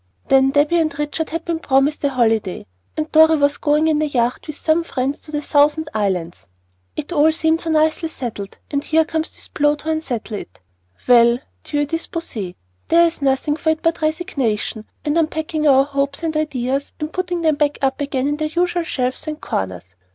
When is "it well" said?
10.37-11.37